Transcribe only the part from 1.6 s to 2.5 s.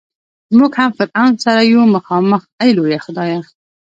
یو مخامخ